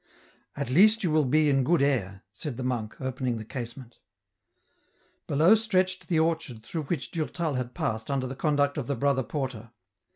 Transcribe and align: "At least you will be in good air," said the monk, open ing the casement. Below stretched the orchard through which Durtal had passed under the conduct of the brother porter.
"At 0.57 0.71
least 0.71 1.03
you 1.03 1.11
will 1.11 1.25
be 1.25 1.47
in 1.47 1.63
good 1.63 1.79
air," 1.83 2.23
said 2.31 2.57
the 2.57 2.63
monk, 2.63 2.99
open 2.99 3.27
ing 3.27 3.37
the 3.37 3.45
casement. 3.45 3.99
Below 5.27 5.53
stretched 5.53 6.07
the 6.07 6.17
orchard 6.17 6.63
through 6.63 6.85
which 6.85 7.11
Durtal 7.11 7.53
had 7.53 7.75
passed 7.75 8.09
under 8.09 8.25
the 8.25 8.35
conduct 8.35 8.79
of 8.79 8.87
the 8.87 8.95
brother 8.95 9.21
porter. 9.21 9.69